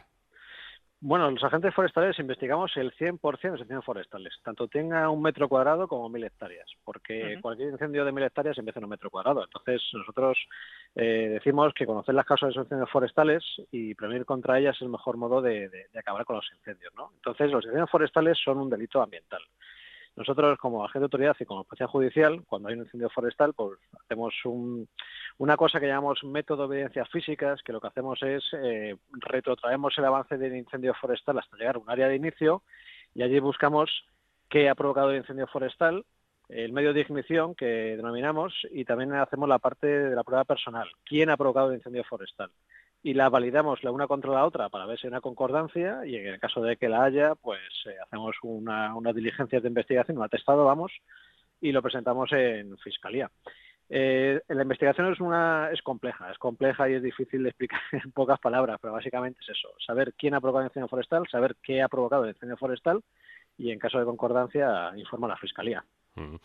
Bueno, 1.02 1.30
los 1.30 1.42
agentes 1.42 1.74
forestales 1.74 2.18
investigamos 2.18 2.76
el 2.76 2.92
100% 2.92 3.40
de 3.40 3.50
los 3.52 3.60
incendios 3.60 3.86
forestales, 3.86 4.34
tanto 4.44 4.68
tenga 4.68 5.08
un 5.08 5.22
metro 5.22 5.48
cuadrado 5.48 5.88
como 5.88 6.10
mil 6.10 6.22
hectáreas, 6.24 6.70
porque 6.84 7.38
cualquier 7.40 7.70
incendio 7.70 8.04
de 8.04 8.12
mil 8.12 8.22
hectáreas 8.22 8.58
empieza 8.58 8.80
en 8.80 8.84
un 8.84 8.90
metro 8.90 9.08
cuadrado. 9.08 9.42
Entonces, 9.42 9.82
nosotros 9.94 10.36
eh, 10.94 11.30
decimos 11.32 11.72
que 11.72 11.86
conocer 11.86 12.14
las 12.14 12.26
causas 12.26 12.50
de 12.50 12.54
los 12.56 12.66
incendios 12.66 12.90
forestales 12.90 13.42
y 13.70 13.94
prevenir 13.94 14.26
contra 14.26 14.58
ellas 14.58 14.76
es 14.76 14.82
el 14.82 14.90
mejor 14.90 15.16
modo 15.16 15.40
de, 15.40 15.70
de 15.70 15.98
acabar 15.98 16.26
con 16.26 16.36
los 16.36 16.52
incendios. 16.52 16.92
¿no? 16.94 17.12
Entonces, 17.14 17.50
los 17.50 17.64
incendios 17.64 17.90
forestales 17.90 18.38
son 18.44 18.58
un 18.58 18.68
delito 18.68 19.00
ambiental. 19.00 19.40
Nosotros, 20.20 20.58
como 20.58 20.84
agente 20.84 20.98
de 20.98 21.04
autoridad 21.06 21.36
y 21.40 21.46
como 21.46 21.64
policía 21.64 21.86
judicial, 21.86 22.42
cuando 22.46 22.68
hay 22.68 22.74
un 22.74 22.82
incendio 22.82 23.08
forestal, 23.08 23.54
pues 23.54 23.78
hacemos 24.04 24.34
una 25.38 25.56
cosa 25.56 25.80
que 25.80 25.86
llamamos 25.86 26.22
método 26.24 26.68
de 26.68 26.76
evidencias 26.76 27.08
físicas, 27.08 27.62
que 27.62 27.72
lo 27.72 27.80
que 27.80 27.86
hacemos 27.86 28.22
es 28.22 28.44
eh, 28.52 28.96
retrotraemos 29.12 29.96
el 29.96 30.04
avance 30.04 30.36
del 30.36 30.56
incendio 30.56 30.92
forestal 30.92 31.38
hasta 31.38 31.56
llegar 31.56 31.76
a 31.76 31.78
un 31.78 31.88
área 31.88 32.06
de 32.06 32.16
inicio 32.16 32.62
y 33.14 33.22
allí 33.22 33.38
buscamos 33.38 34.04
qué 34.50 34.68
ha 34.68 34.74
provocado 34.74 35.10
el 35.10 35.16
incendio 35.16 35.46
forestal, 35.46 36.04
el 36.50 36.74
medio 36.74 36.92
de 36.92 37.00
ignición 37.00 37.54
que 37.54 37.96
denominamos 37.96 38.52
y 38.72 38.84
también 38.84 39.14
hacemos 39.14 39.48
la 39.48 39.58
parte 39.58 39.86
de 39.86 40.14
la 40.14 40.22
prueba 40.22 40.44
personal, 40.44 40.90
quién 41.02 41.30
ha 41.30 41.38
provocado 41.38 41.70
el 41.70 41.78
incendio 41.78 42.04
forestal 42.04 42.50
y 43.02 43.14
la 43.14 43.28
validamos 43.28 43.82
la 43.82 43.92
una 43.92 44.06
contra 44.06 44.32
la 44.32 44.44
otra 44.44 44.68
para 44.68 44.86
ver 44.86 44.98
si 44.98 45.06
hay 45.06 45.12
una 45.12 45.20
concordancia 45.20 46.04
y 46.04 46.16
en 46.16 46.26
el 46.26 46.40
caso 46.40 46.60
de 46.60 46.76
que 46.76 46.88
la 46.88 47.04
haya, 47.04 47.34
pues 47.34 47.60
eh, 47.86 47.96
hacemos 48.02 48.36
una, 48.42 48.94
una, 48.94 49.12
diligencia 49.12 49.60
de 49.60 49.68
investigación, 49.68 50.18
un 50.18 50.24
atestado, 50.24 50.64
vamos, 50.64 50.92
y 51.60 51.72
lo 51.72 51.82
presentamos 51.82 52.30
en 52.32 52.76
fiscalía. 52.78 53.30
Eh, 53.92 54.40
la 54.48 54.62
investigación 54.62 55.12
es 55.12 55.18
una 55.18 55.70
es 55.72 55.82
compleja, 55.82 56.30
es 56.30 56.38
compleja 56.38 56.88
y 56.88 56.94
es 56.94 57.02
difícil 57.02 57.42
de 57.42 57.48
explicar 57.48 57.80
en 57.92 58.12
pocas 58.12 58.38
palabras, 58.38 58.78
pero 58.80 58.92
básicamente 58.92 59.40
es 59.42 59.48
eso: 59.48 59.68
saber 59.84 60.14
quién 60.16 60.34
ha 60.34 60.40
provocado 60.40 60.62
el 60.62 60.68
incendio 60.68 60.88
forestal, 60.88 61.26
saber 61.28 61.56
qué 61.62 61.82
ha 61.82 61.88
provocado 61.88 62.24
el 62.24 62.30
incendio 62.30 62.56
forestal 62.56 63.02
y 63.58 63.72
en 63.72 63.78
caso 63.78 63.98
de 63.98 64.04
concordancia 64.04 64.92
informa 64.96 65.26
la 65.26 65.36
Fiscalía. 65.36 65.84
Mm. 66.14 66.36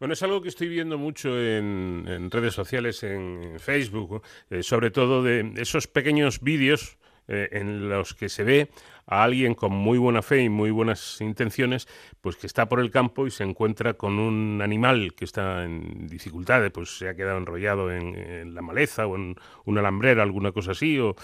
Bueno, 0.00 0.14
es 0.14 0.22
algo 0.22 0.40
que 0.40 0.48
estoy 0.48 0.68
viendo 0.68 0.96
mucho 0.96 1.38
en, 1.38 2.30
redes 2.30 2.54
sociales, 2.54 3.02
en, 3.02 3.60
Facebook, 3.60 4.22
eh, 4.48 4.62
sobre 4.62 4.90
todo 4.90 5.22
de 5.22 5.52
esos 5.58 5.88
pequeños 5.88 6.40
vídeos 6.40 6.96
eh, 7.32 7.48
en 7.52 7.88
los 7.88 8.12
que 8.14 8.28
se 8.28 8.42
ve 8.42 8.70
a 9.06 9.22
alguien 9.22 9.54
con 9.54 9.72
muy 9.72 9.98
buena 9.98 10.20
fe 10.20 10.42
y 10.42 10.48
muy 10.48 10.72
buenas 10.72 11.20
intenciones, 11.20 11.86
pues 12.20 12.34
que 12.34 12.48
está 12.48 12.68
por 12.68 12.80
el 12.80 12.90
campo 12.90 13.24
y 13.24 13.30
se 13.30 13.44
encuentra 13.44 13.94
con 13.94 14.18
un 14.18 14.60
animal 14.62 15.14
que 15.14 15.26
está 15.26 15.64
en 15.64 16.08
dificultades, 16.08 16.72
pues 16.72 16.98
se 16.98 17.08
ha 17.08 17.14
quedado 17.14 17.38
enrollado 17.38 17.92
en, 17.92 18.52
la 18.52 18.62
maleza 18.62 19.06
o 19.06 19.14
en 19.14 19.36
una 19.64 19.78
alambrera, 19.78 20.24
alguna 20.24 20.50
cosa 20.50 20.72
así, 20.72 20.98
o, 20.98 21.14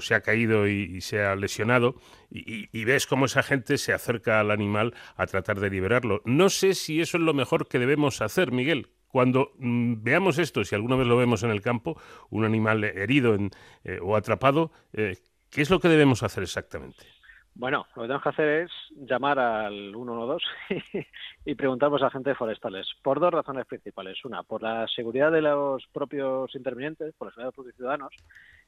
se 0.00 0.14
ha 0.14 0.22
caído 0.22 0.66
y, 0.66 1.02
se 1.02 1.22
ha 1.22 1.36
lesionado, 1.36 1.96
y, 2.30 2.84
ves 2.84 3.06
cómo 3.06 3.26
esa 3.26 3.42
gente 3.42 3.76
se 3.76 3.92
acerca 3.92 4.40
al 4.40 4.50
animal 4.50 4.94
a 5.16 5.26
tratar 5.26 5.60
de 5.60 5.68
liberarlo. 5.68 6.22
No 6.24 6.48
sé 6.48 6.72
si 6.72 7.02
eso 7.02 7.18
es 7.18 7.22
lo 7.22 7.34
mejor 7.34 7.68
que 7.68 7.78
debemos 7.78 8.22
hacer, 8.22 8.50
Miguel, 8.50 8.88
cuando 9.08 9.52
mm, 9.58 10.02
veamos 10.02 10.38
esto, 10.38 10.64
si 10.64 10.74
alguna 10.74 10.96
vez 10.96 11.06
lo 11.06 11.16
vemos 11.16 11.42
en 11.42 11.50
el 11.50 11.60
campo, 11.60 12.00
un 12.30 12.44
animal 12.44 12.84
herido 12.84 13.36
eh, 13.84 13.98
o 14.00 14.16
atrapado, 14.16 14.72
eh, 14.92 15.16
¿Qué 15.50 15.62
es 15.62 15.70
lo 15.70 15.80
que 15.80 15.88
debemos 15.88 16.22
hacer 16.22 16.42
exactamente? 16.42 17.04
Bueno, 17.54 17.86
lo 17.96 18.02
que 18.02 18.08
tenemos 18.08 18.22
que 18.22 18.28
hacer 18.28 18.48
es 18.48 18.70
llamar 18.96 19.38
al 19.38 19.92
112 19.92 20.44
y 21.44 21.54
preguntar 21.56 21.90
a 21.92 22.06
agentes 22.06 22.36
forestales 22.36 22.86
por 23.02 23.18
dos 23.20 23.32
razones 23.32 23.66
principales. 23.66 24.24
Una, 24.24 24.42
por 24.44 24.62
la 24.62 24.86
seguridad 24.88 25.32
de 25.32 25.42
los 25.42 25.86
propios 25.92 26.54
intervinientes, 26.54 27.14
por 27.18 27.28
la 27.28 27.32
seguridad 27.32 27.44
de 27.44 27.48
los 27.48 27.54
propios 27.54 27.76
ciudadanos. 27.76 28.14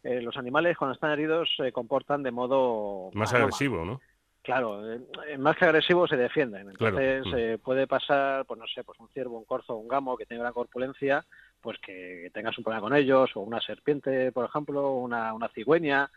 Eh, 0.02 0.20
los 0.20 0.36
animales 0.36 0.76
cuando 0.76 0.94
están 0.94 1.12
heridos 1.12 1.48
se 1.56 1.72
comportan 1.72 2.22
de 2.22 2.32
modo... 2.32 3.10
Más 3.14 3.32
agresivo, 3.32 3.84
¿no? 3.84 4.00
Claro, 4.42 4.92
eh, 4.92 5.38
más 5.38 5.56
que 5.56 5.66
agresivo 5.66 6.08
se 6.08 6.16
defienden. 6.16 6.68
Entonces 6.68 7.24
mm. 7.26 7.34
eh, 7.36 7.58
puede 7.62 7.86
pasar, 7.86 8.44
pues 8.44 8.58
no 8.58 8.66
sé, 8.66 8.82
pues 8.82 8.98
un 8.98 9.08
ciervo, 9.10 9.38
un 9.38 9.44
corzo, 9.44 9.76
un 9.76 9.86
gamo 9.86 10.16
que 10.16 10.26
tenga 10.26 10.42
gran 10.42 10.52
corpulencia, 10.52 11.24
pues 11.60 11.78
que 11.78 12.28
tengas 12.34 12.58
un 12.58 12.64
problema 12.64 12.88
con 12.88 12.96
ellos, 12.96 13.30
o 13.36 13.40
una 13.40 13.60
serpiente, 13.60 14.32
por 14.32 14.44
ejemplo, 14.44 14.94
una, 14.94 15.32
una 15.32 15.48
cigüeña, 15.50 16.10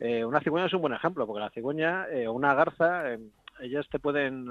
eh, 0.00 0.24
una 0.24 0.40
cigüeña 0.40 0.66
es 0.66 0.72
un 0.72 0.80
buen 0.80 0.94
ejemplo, 0.94 1.26
porque 1.26 1.40
la 1.40 1.50
cigüeña 1.50 2.08
eh, 2.08 2.26
o 2.26 2.32
una 2.32 2.54
garza, 2.54 3.12
eh, 3.12 3.18
ellas 3.60 3.86
te 3.90 3.98
pueden, 3.98 4.48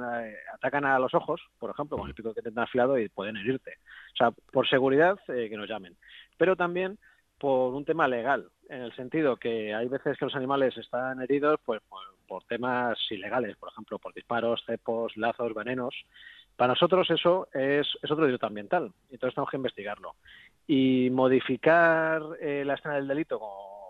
atacan 0.53 0.85
a 0.85 0.99
los 0.99 1.15
ojos, 1.15 1.41
por 1.57 1.71
ejemplo, 1.71 1.97
con 1.97 2.07
el 2.07 2.13
pico 2.13 2.35
que 2.35 2.43
te 2.43 2.49
han 2.49 2.59
afilado 2.59 2.99
y 2.99 3.09
pueden 3.09 3.37
herirte. 3.37 3.77
O 4.13 4.15
sea, 4.15 4.31
por 4.31 4.69
seguridad, 4.69 5.17
que 5.25 5.57
nos 5.57 5.67
llamen. 5.67 5.97
Pero 6.37 6.55
también 6.55 6.99
por 7.39 7.73
un 7.73 7.85
tema 7.85 8.07
legal, 8.07 8.49
en 8.69 8.83
el 8.83 8.95
sentido 8.95 9.37
que 9.37 9.73
hay 9.73 9.87
veces 9.87 10.15
que 10.17 10.25
los 10.25 10.35
animales 10.35 10.77
están 10.77 11.19
heridos 11.23 11.59
pues, 11.65 11.81
por, 12.27 12.43
temas 12.43 12.99
ilegales, 13.09 13.57
por 13.57 13.71
ejemplo, 13.71 13.97
por 13.97 14.13
disparos, 14.13 14.63
cepos, 14.67 15.17
lazos, 15.17 15.55
venenos. 15.55 15.95
Para 16.55 16.73
nosotros 16.73 17.09
eso 17.09 17.47
es, 17.51 17.87
es 18.03 18.11
otro 18.11 18.27
delito 18.27 18.45
ambiental, 18.45 18.91
entonces 19.09 19.33
tenemos 19.33 19.49
que 19.49 19.57
investigarlo. 19.57 20.13
Y 20.67 21.09
modificar 21.09 22.21
la 22.39 22.73
escena 22.75 22.95
del 22.95 23.07
delito 23.07 23.39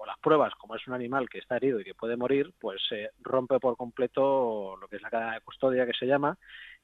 las 0.09 0.19
pruebas, 0.19 0.53
como 0.55 0.75
es 0.75 0.87
un 0.87 0.93
animal 0.93 1.29
que 1.29 1.39
está 1.39 1.57
herido 1.57 1.79
y 1.79 1.83
que 1.83 1.93
puede 1.93 2.17
morir, 2.17 2.53
pues 2.59 2.81
se 2.87 3.11
rompe 3.21 3.59
por 3.59 3.77
completo 3.77 4.75
lo 4.79 4.87
que 4.87 4.97
es 4.97 5.01
la 5.01 5.09
cadena 5.09 5.33
de 5.35 5.41
custodia 5.41 5.85
que 5.85 5.93
se 5.93 6.07
llama 6.07 6.37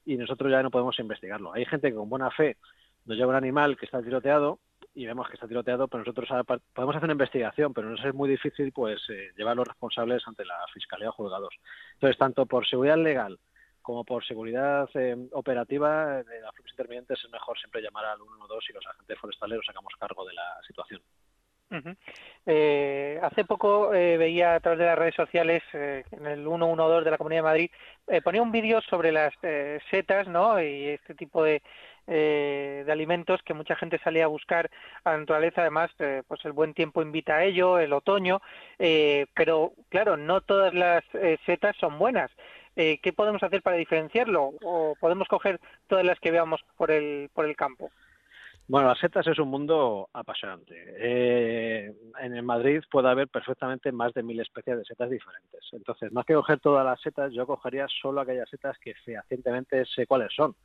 y 0.05 0.17
nosotros 0.17 0.51
ya 0.51 0.61
no 0.61 0.71
podemos 0.71 0.97
investigarlo. 0.99 1.53
Hay 1.53 1.65
gente 1.65 1.89
que 1.89 1.95
con 1.95 2.09
buena 2.09 2.29
fe 2.31 2.57
nos 3.05 3.17
lleva 3.17 3.31
un 3.31 3.35
animal 3.35 3.77
que 3.77 3.85
está 3.85 4.01
tiroteado 4.01 4.59
y 4.93 5.05
vemos 5.05 5.27
que 5.27 5.33
está 5.33 5.47
tiroteado, 5.47 5.87
pero 5.87 6.03
nosotros 6.03 6.29
podemos 6.73 6.95
hacer 6.95 7.05
una 7.05 7.13
investigación, 7.13 7.73
pero 7.73 7.89
no 7.89 7.95
es 7.95 8.13
muy 8.13 8.29
difícil 8.29 8.71
pues 8.71 9.01
eh, 9.09 9.31
llevar 9.35 9.57
los 9.57 9.67
responsables 9.67 10.23
ante 10.27 10.45
la 10.45 10.55
Fiscalía 10.73 11.09
o 11.09 11.13
juzgados. 11.13 11.53
Entonces, 11.93 12.17
tanto 12.17 12.45
por 12.45 12.67
seguridad 12.67 12.97
legal 12.97 13.39
como 13.81 14.03
por 14.03 14.25
seguridad 14.25 14.89
eh, 14.95 15.15
operativa 15.33 16.23
de 16.23 16.41
las 16.41 16.53
propios 16.53 16.73
intervinientes 16.73 17.19
es 17.23 17.31
mejor 17.31 17.57
siempre 17.59 17.81
llamar 17.81 18.05
al 18.05 18.17
112 18.17 18.71
y 18.71 18.73
los 18.73 18.87
agentes 18.87 19.19
forestales 19.19 19.57
nos 19.57 19.65
sacamos 19.65 19.93
cargo 19.99 20.25
de 20.25 20.33
la 20.33 20.59
situación. 20.65 21.01
Eh, 22.45 23.19
hace 23.23 23.43
poco 23.43 23.93
eh, 23.93 24.17
veía 24.17 24.55
a 24.55 24.59
través 24.59 24.79
de 24.79 24.85
las 24.85 24.97
redes 24.97 25.15
sociales, 25.15 25.63
eh, 25.73 26.03
en 26.11 26.25
el 26.27 26.43
112 26.43 27.03
de 27.03 27.11
la 27.11 27.17
Comunidad 27.17 27.39
de 27.39 27.43
Madrid, 27.43 27.71
ponía 28.23 28.41
un 28.41 28.51
vídeo 28.51 28.81
sobre 28.81 29.11
las 29.11 29.33
setas 29.89 30.27
¿no? 30.27 30.61
y 30.61 30.89
este 30.89 31.15
tipo 31.15 31.43
de, 31.43 31.63
de 32.05 32.85
alimentos 32.91 33.41
que 33.41 33.55
mucha 33.55 33.75
gente 33.75 33.99
salía 34.03 34.25
a 34.25 34.27
buscar 34.27 34.69
a 35.03 35.13
la 35.13 35.17
naturaleza. 35.17 35.61
Además, 35.61 35.89
pues 36.27 36.45
el 36.45 36.51
buen 36.51 36.75
tiempo 36.75 37.01
invita 37.01 37.37
a 37.37 37.43
ello, 37.43 37.79
el 37.79 37.93
otoño, 37.93 38.41
pero 38.77 39.73
claro, 39.89 40.17
no 40.17 40.41
todas 40.41 40.75
las 40.75 41.03
setas 41.47 41.75
son 41.77 41.97
buenas. 41.97 42.29
¿Qué 42.75 43.13
podemos 43.15 43.41
hacer 43.41 43.63
para 43.63 43.77
diferenciarlo? 43.77 44.53
¿O 44.61 44.95
podemos 44.99 45.27
coger 45.27 45.59
todas 45.87 46.05
las 46.05 46.19
que 46.19 46.29
veamos 46.29 46.63
por 46.77 46.91
el, 46.91 47.31
por 47.33 47.45
el 47.45 47.55
campo? 47.55 47.89
Bueno, 48.67 48.87
las 48.87 48.97
setas 48.97 49.27
es 49.27 49.37
un 49.37 49.49
mundo 49.49 50.09
apasionante. 50.11 50.73
Eh, 50.97 51.93
en 52.19 52.35
el 52.35 52.41
Madrid 52.41 52.81
puede 52.89 53.09
haber 53.09 53.27
perfectamente 53.27 53.91
más 53.91 54.11
de 54.13 54.23
mil 54.23 54.39
especies 54.39 54.77
de 54.77 54.85
setas 54.85 55.11
diferentes. 55.11 55.61
Entonces, 55.71 56.11
más 56.11 56.25
que 56.25 56.33
coger 56.33 56.59
todas 56.59 56.83
las 56.83 56.99
setas, 56.99 57.31
yo 57.31 57.45
cogería 57.45 57.85
solo 58.01 58.21
aquellas 58.21 58.49
setas 58.49 58.75
que 58.79 58.95
fehacientemente 59.05 59.85
sé 59.85 60.07
cuáles 60.07 60.33
son. 60.33 60.55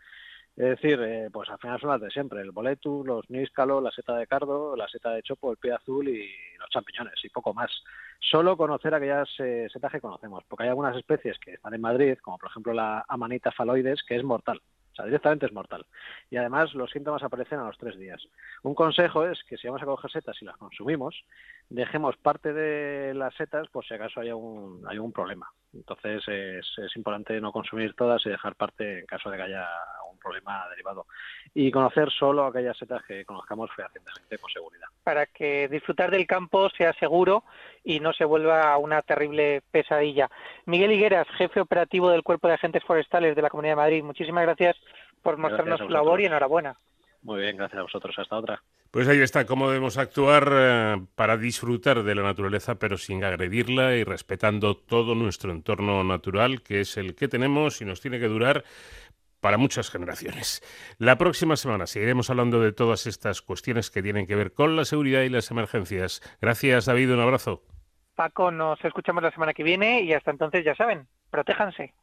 Es 0.57 0.71
decir, 0.71 0.99
eh, 1.03 1.29
pues 1.31 1.51
al 1.51 1.59
final 1.59 1.79
son 1.79 1.91
las 1.91 2.01
de 2.01 2.11
siempre, 2.11 2.41
el 2.41 2.53
boletus, 2.53 3.07
los 3.07 3.29
níscalos, 3.29 3.83
la 3.83 3.91
seta 3.91 4.17
de 4.17 4.27
cardo, 4.27 4.75
la 4.77 4.89
seta 4.89 5.11
de 5.11 5.23
chopo, 5.23 5.51
el 5.53 5.59
pie 5.59 5.73
azul 5.73 6.09
y 6.09 6.29
los 6.59 6.71
champiñones 6.71 7.23
y 7.23 7.29
poco 7.29 7.53
más. 7.53 7.71
Solo 8.19 8.57
conocer 8.57 8.95
aquellas 8.95 9.29
eh, 9.41 9.69
setas 9.71 9.93
que 9.93 10.01
conocemos, 10.01 10.43
porque 10.49 10.65
hay 10.65 10.71
algunas 10.71 10.97
especies 10.97 11.39
que 11.39 11.55
están 11.55 11.75
en 11.75 11.81
Madrid, 11.83 12.17
como 12.23 12.39
por 12.39 12.51
ejemplo 12.51 12.73
la 12.73 13.05
Amanita 13.09 13.53
faloides, 13.53 14.03
que 14.03 14.17
es 14.17 14.25
mortal 14.25 14.61
directamente 15.05 15.47
es 15.47 15.53
mortal. 15.53 15.87
Y 16.31 16.37
además 16.37 16.75
los 16.75 16.91
síntomas 16.91 17.23
aparecen 17.23 17.59
a 17.59 17.67
los 17.67 17.79
tres 17.79 17.99
días. 17.99 18.23
Un 18.63 18.75
consejo 18.75 19.27
es 19.27 19.43
que 19.45 19.57
si 19.57 19.67
vamos 19.67 19.83
a 19.83 19.87
coger 19.87 20.11
setas 20.11 20.41
y 20.41 20.45
las 20.45 20.57
consumimos, 20.57 21.25
dejemos 21.69 22.17
parte 22.17 22.53
de 22.53 23.15
las 23.15 23.35
setas 23.35 23.69
por 23.69 23.85
si 23.85 23.95
acaso 23.95 24.21
hay 24.21 24.33
un, 24.33 24.83
hay 24.89 24.99
un 24.99 25.13
problema. 25.13 25.51
Entonces 25.73 26.23
es, 26.27 26.67
es 26.79 26.97
importante 26.97 27.41
no 27.41 27.53
consumir 27.53 27.95
todas 27.95 28.25
y 28.27 28.31
dejar 28.31 28.57
parte 28.57 29.01
en 29.01 29.07
caso 29.07 29.31
de 29.31 29.37
que 29.37 29.43
haya 29.45 29.69
un 30.11 30.19
problema 30.19 30.67
derivado. 30.71 31.07
Y 31.55 31.71
conocer 31.71 32.11
solo 32.11 32.45
aquellas 32.45 32.77
setas 32.77 33.03
que 33.05 33.25
conozcamos 33.25 33.71
fehacientemente 33.75 34.39
con 34.39 34.51
seguridad. 34.51 34.89
Para 35.05 35.27
que 35.27 35.69
disfrutar 35.69 36.11
del 36.11 36.27
campo 36.27 36.69
sea 36.71 36.93
seguro 36.95 37.45
y 37.85 38.01
no 38.01 38.13
se 38.13 38.25
vuelva 38.25 38.77
una 38.79 39.03
terrible 39.03 39.63
pesadilla. 39.71 40.29
Miguel 40.67 40.93
Higueras, 40.93 41.29
jefe 41.37 41.61
operativo 41.61 42.11
del 42.11 42.23
Cuerpo 42.23 42.49
de 42.49 42.55
Agentes 42.55 42.85
Forestales 42.85 43.37
de 43.37 43.43
la 43.43 43.51
Comunidad 43.51 43.73
de 43.73 43.83
Madrid, 43.83 44.03
muchísimas 44.03 44.45
gracias 44.45 44.77
por 45.23 45.37
mostrarnos 45.37 45.79
su 45.79 45.89
labor 45.89 46.21
y 46.21 46.27
enhorabuena. 46.27 46.77
Muy 47.23 47.41
bien, 47.43 47.57
gracias 47.57 47.79
a 47.79 47.83
vosotros. 47.83 48.19
Hasta 48.19 48.37
otra. 48.37 48.63
Pues 48.91 49.07
ahí 49.07 49.21
está, 49.21 49.47
cómo 49.47 49.69
debemos 49.69 49.99
actuar 49.99 50.49
eh, 50.53 51.07
para 51.15 51.37
disfrutar 51.37 52.03
de 52.03 52.15
la 52.17 52.23
naturaleza, 52.23 52.75
pero 52.75 52.99
sin 52.99 53.23
agredirla 53.23 53.95
y 53.95 54.03
respetando 54.03 54.77
todo 54.77 55.15
nuestro 55.15 55.53
entorno 55.53 56.03
natural, 56.03 56.63
que 56.63 56.81
es 56.81 56.97
el 56.97 57.15
que 57.15 57.29
tenemos 57.29 57.81
y 57.81 57.85
nos 57.85 58.01
tiene 58.01 58.19
que 58.19 58.27
durar 58.27 58.65
para 59.41 59.59
muchas 59.59 59.91
generaciones. 59.91 60.61
La 60.99 61.19
próxima 61.19 61.55
semana 61.57 61.87
seguiremos 61.87 62.31
hablando 62.31 62.61
de 62.61 62.73
todas 62.73 63.07
estas 63.07 63.43
cuestiones 63.43 63.93
que 63.93 64.03
tienen 64.03 64.27
que 64.27 64.35
ver 64.35 64.53
con 64.53 64.75
la 64.75 64.85
seguridad 64.85 65.23
y 65.23 65.29
las 65.29 65.53
emergencias. 65.53 66.21
Gracias, 66.41 66.87
David, 66.87 67.13
un 67.13 67.21
abrazo. 67.21 67.63
Paco, 68.17 68.51
nos 68.51 68.85
escuchamos 68.85 69.23
la 69.23 69.31
semana 69.31 69.55
que 69.55 69.63
viene 69.63 70.03
y 70.03 70.13
hasta 70.15 70.33
entonces 70.33 70.65
ya 70.65 70.75
saben, 70.75 71.07
protéjanse. 71.31 71.95